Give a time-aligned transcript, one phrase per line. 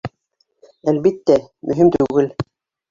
[0.93, 1.39] Әлбиттә,
[1.71, 2.35] мөһим түгел!